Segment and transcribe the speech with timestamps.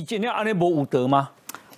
[0.00, 1.28] 以前那安尼无武德吗？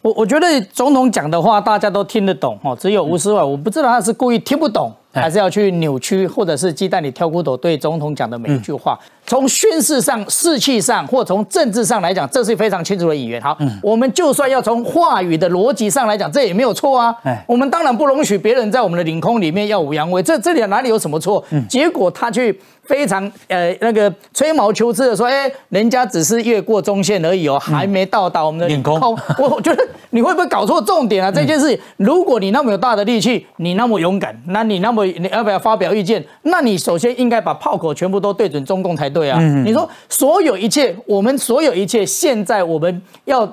[0.00, 8.96] 我我觉得总统讲的话大家都听得懂哦，只有吴思怀我不知道他是故意听不懂，还是要去扭曲，或者是鸡蛋里挑骨头对总统讲的每一句话。
[9.26, 13.40] 从宣誓上、士气上，或从政治上来讲，这是非常清楚的语言。
[13.40, 17.14] 好，我们就算要从话语的逻辑上来讲，这也没有错啊。
[17.46, 21.42] 我们当然不容许别人在我们的领空里面耀武扬威，这这里哪里有什么错？
[21.68, 22.58] 结果他去。
[22.84, 28.98] 非常呃那个吹毛求疵的说，哎，人家只是越过中线而已哦，还没到达我们的领空。
[29.38, 31.30] 我觉得你会不会搞错重点啊？
[31.30, 36.22] 这件事，如果你那么有大的力气，你那么勇敢，那你那么你要不要发表意见？
[36.42, 39.38] 那你首先应该把炮口全部都对准中共才对啊。
[39.64, 43.48] 你说所有一切，我们所有一切，现在我们要。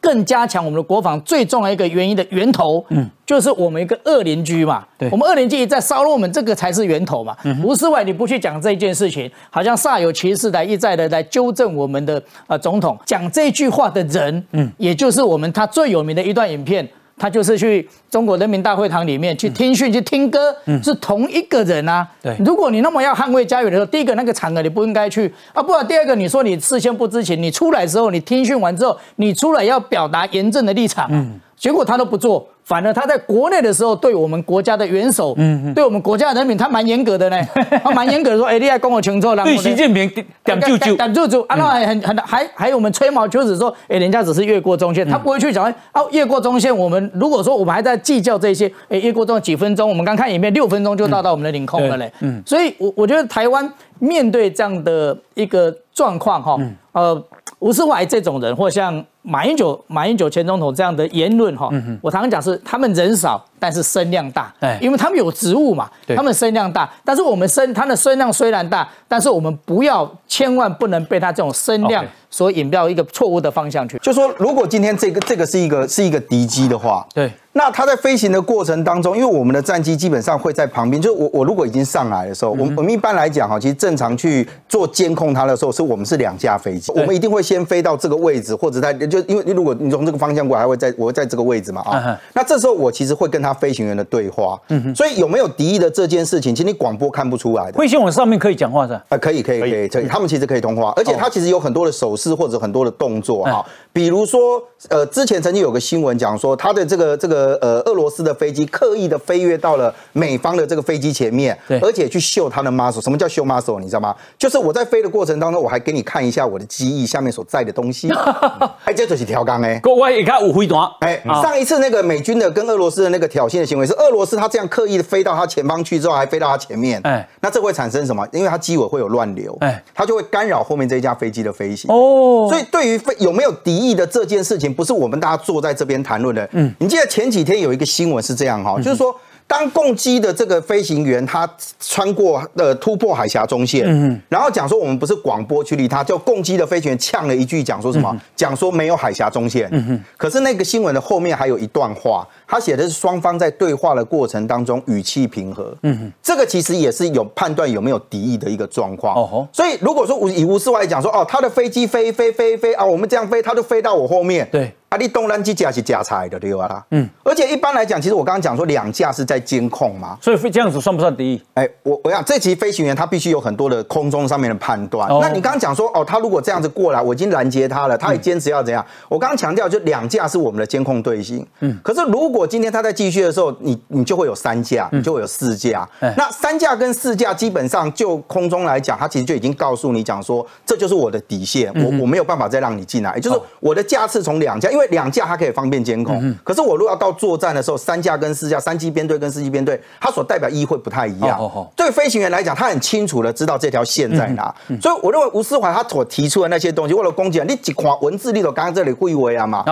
[0.00, 7.34] 更加强我们的国防最重要一个原因的源头，嗯，就是我们一个恶邻居嘛，对，我们恶邻居在骚扰我们，这个才是源头嘛。
[7.62, 16.86] 吴思外，你不去讲这件事情，好像煞有其事的一再的来纠正我们的呃总统讲这句话的人，嗯，也就是我们他最有名的一段影片。
[17.16, 22.06] 他就是去中国人民大会堂里面去听训、去听歌，是同一个人啊。
[22.22, 25.62] 对，如果你那么要捍卫家园的时候，第一个那个场合你不应该去啊。
[25.62, 32.46] 不然第二个，你说你事先不知情，你出来之后，你听训完之后，你出来要表达严正的立场，嗯，结果他都不做。
[32.64, 37.38] 反而他在国内的时候，对我们国家的元首，嗯，对我们国家的人民，他蛮严格的呢。
[37.84, 40.10] 他蛮严格的说，哎，你还跟我清楚，对习近平
[40.42, 52.10] 点舅舅，点舅舅，啊，那还很很还还有我们吹毛求疵说，哎，人家只是越过中线，他不会去讲，哦，越过中线，我们如果说我们还在计较这些，哎，越过中几分钟，我们刚看影片，六分钟就到到我们的领空了嘞。
[52.20, 56.58] 嗯，所以，我我觉得台湾面对这样的一个状况，哈，
[56.92, 57.22] 呃，
[57.58, 59.04] 吴思怀这种人，或像。
[59.26, 61.70] 马英九、马英九前总统这样的言论，哈，
[62.02, 73.96] 我常常讲是他们人少，但是声量大，因为他们有职务嘛，他们声量大，但是我们声，他的声量虽然大，但是我们不要，千万不能被他这种声量所引到一个错误的方向去。
[73.98, 77.32] 就说如果今天这个这个是一个是一个敌机的话，对。
[77.56, 97.78] 那他在飞行的过程当中，因为我们的战机基本上会在旁边，就是我我如果已经上来的时候，我我们一般来讲哈，其实正常去做监控它的时候，是我们是两架飞机，我们一定会先飞到这个位置，或者在就因为如果你从这个方向过来，还会在我会在这个位置嘛啊，那这时候我其实会跟他飞行员的对话，嗯所以有没有敌意的这件事情，其实你广播看不出来的。
[97.78, 98.94] 飞行员上面可以讲话是？
[99.08, 108.24] 啊，可以可以可以可以，他们其实可以通话，而且他其实有很多的手势或者很多的动作哈，比如说呃，之前曾经有个新闻讲说他的这个这个呃俄罗斯。
[108.24, 113.02] 的飞机刻意的飞跃到了美方的这个飞机前面，对，而且去秀他的 muscle。
[113.02, 113.78] 什么叫秀 muscle？
[113.78, 114.16] 你知道吗？
[114.38, 118.10] 就是我在飞的过程当中，我还给你看一下我的机翼下面所在的东西。
[118.84, 119.78] 哎，这就是条杠哎。
[119.80, 120.90] 国外也看五回短。
[121.00, 127.00] 哎，上一次那个美军的跟俄罗斯的那个挑衅的行为，是俄罗斯他这样刻意的飞到他前方去之后，还飞到他前面。
[127.04, 128.26] 哎，那这会产生什么？
[128.32, 131.88] 因为它机尾会有乱流，哎，它就会干扰后面这一架飞机的飞行。
[131.88, 136.48] 哦，所以对于飞有没有敌意的这件事情，不是我们大家坐在这边谈论的。
[136.50, 138.24] 嗯，你记得前几天有一个新闻。
[138.24, 139.14] 是这样哈，就是说，
[139.46, 148.20] 当共机的这个飞行员他穿过呃突破海峡中线，嗯，然后讲说我们不是广播驱离他，就共机的飞行员呛了一句，讲说什么？
[148.34, 150.04] 讲说没有海峡中线，嗯哼。
[150.16, 156.12] 可是那个新闻的后面还有一段话，他写的是双方在对话的过程当中语气平和，嗯哼。
[156.22, 159.48] 这个其实也是有判断有没有敌意的一个状况，哦吼。
[159.52, 164.72] 所以如果说以吴世外讲说，哦，他的飞机飞飞飞飞啊，我们这样飞，他就飞到我后面，对。
[164.90, 166.84] 啊，你东南机架是加菜的对吧啦？
[166.92, 171.42] 嗯，而且一般来讲，其实我刚刚讲说两架是在监控嘛，所以这样子算不算敌意？
[171.54, 175.08] 哎，我我想这其实飞行员他必须有很多的空中上面的判断。
[175.20, 178.86] 那你刚刚讲说哦，他如果这样子过来，我已经拦截他了，他也坚持要怎样？
[179.08, 181.44] 我刚刚强调就两架是我们的监控队形。
[181.58, 185.88] 嗯，可是如果今天他在继续的时候，你你就会有三架，你就会有四架。
[186.18, 195.54] 那三架跟四架基本上就空中来讲，他其实就已经告诉你讲说，这就是我的底线，我我没有办法再让你进来，也就是我的架次从两架，因为两架它可以。
[195.54, 201.38] 方便监控，可是我如果要到作战的时候，三架跟四架，三机编队跟四机编队，它所代表意义会不太一样。
[201.76, 204.52] 对飞行员来讲，他很清楚的知道这条线在哪，
[204.82, 209.64] 所以我认为吴思怀他所提出的那些东西，为了攻击你几款文字里头，刚刚这里会为啊嘛。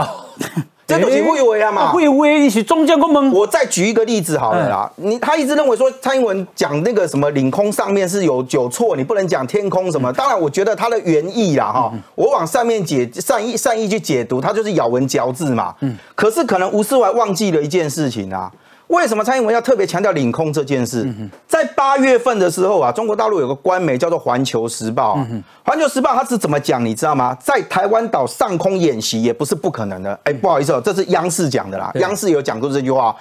[0.87, 3.33] 这都是会为啊嘛，会为是中间公门。
[3.33, 10.13] 我再举一个例子好了啦，你他一直认为说蔡英文讲那个什么领空上面是有有错，你不能讲天空什么。
[10.13, 15.75] 当然，我觉得他的原意啦哈，我往上面解善意善意去解读，他就是咬文嚼字嘛。
[15.81, 18.51] 嗯，可是可能吴思怀忘记了一件事情啊。
[18.93, 21.11] 为什么蔡英文要特别强调领空这件事？
[21.49, 25.27] 在八月份的时候啊，中国大陆有个官媒叫做《环球时报》啊，
[25.65, 26.85] 《环球时报》它是怎么讲？
[26.85, 27.35] 你知道吗？
[27.41, 30.21] 在台湾岛上空演习也不是不可能的。
[30.25, 33.17] 哎，不好意思哦，这是央视讲的啦，央视有讲过这句话。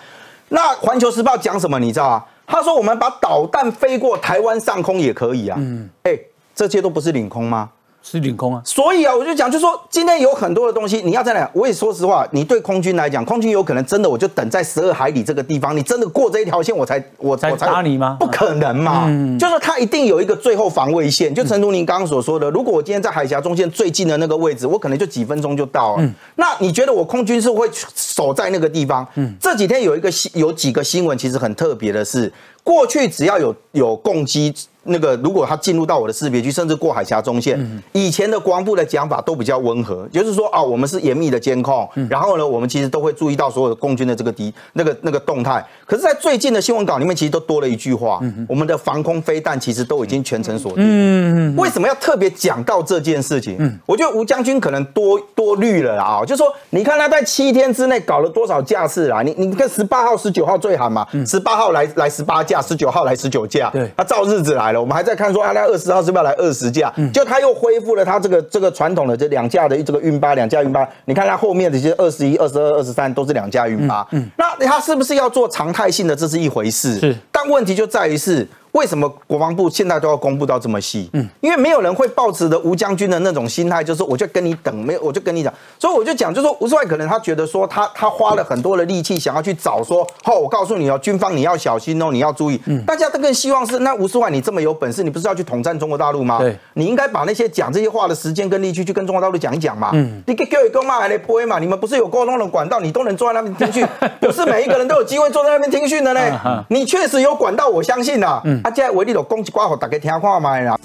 [0.49, 1.79] 那《环球时报》讲什么？
[1.79, 2.25] 你知道啊？
[2.45, 5.55] 他说我们把导弹飞过台湾上空也可以啊。
[5.57, 6.19] 嗯，哎，
[6.53, 7.69] 这些都不是领空吗？
[8.03, 8.61] 是领空啊。
[8.65, 11.49] 所以啊，我就讲，就说今天有很多的东西，你要在哪？
[11.53, 18.17] 我也说实话，你对空军来讲，空军有可能真的，我就等在十二海里这个地方，你真的过这一条线，我才我才打你吗？
[18.19, 19.05] 不可能嘛！
[19.07, 21.33] 嗯就是他一定有一个最后防卫线。
[21.33, 26.13] 就陈如您刚刚所说的，如果我今天在海峡中线最近的那个位置，我可能就几分钟就到了。
[26.35, 29.07] 那你觉得我空军是会守在那个地方？
[29.15, 32.31] 嗯这几天有一个新有几个新闻，其实很特别的是，
[32.63, 34.53] 过去只要有有攻击。
[34.83, 45.63] 那个，如果他进入到我的识别区，甚至过海峡中线，以前的国防部的讲法都比较温和，就是说啊，我们是严密的监控，然后呢，我们其实都会注意到所有的共军的这个敌那个那个动态。
[45.85, 48.19] 可是，在最近的新闻稿里面，其实都多了一句话，
[48.49, 51.55] 我们的防空飞弹其实都已经全程锁定。
[51.57, 53.79] 为什么要特别讲到这件事情？
[53.85, 59.21] 我觉得吴将军可能多多虑了啊，就说你看他在七天之内搞了多少架次啦？
[59.21, 64.70] 你你跟十八号、十九号最喊嘛，十八号来来十八架，十九号来十九架，对，他照日子来。
[64.79, 66.93] 我们还在看说，啊，那二十号是不是要来二十架？
[67.11, 70.87] 就他又恢复了他这个这个传统的这两架的这个运八，两架运八。
[71.05, 74.07] 你看他后面的这些二十一、二十二、二十三都是两架运八。
[74.37, 76.15] 那他是不是要做常态性的？
[76.15, 76.99] 这是一回事。
[76.99, 78.47] 是，但问题就在于是。
[78.71, 81.09] 为什么国防部现在都要公布到这么细？
[81.13, 92.59] 嗯，因为没有人会抱持的吴将军的那种心态，就是我就跟你等，没有我就跟你讲，所以我就讲，就说吴世外可能他觉得说他他花了很多的力气想要去找说，哦，我告诉你哦，军方你要小心哦，你要注意。
[92.65, 96.39] 嗯，大家都更希望是那吴世外你这么有本事，你不是要去统战中国大陆吗？
[96.39, 99.91] 对，你应该把那些讲这些话的时间跟力气去跟中国大陆讲一讲嘛。
[99.93, 103.85] 嗯，你给给一个骂来播嘛，你们不是有沟通的管道，你都能坐在那边听讯，
[104.21, 106.65] 不是每一个人都有机会坐在那边听讯的呢。
[106.69, 108.41] 你确实有管道，我相信呐。
[108.45, 110.77] 嗯，啊，即个话你著讲一寡，互大家听看卖啦。